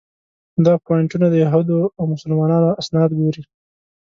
[0.65, 3.43] دا پواینټونه د یهودو او مسلمانانو اسناد ګوري.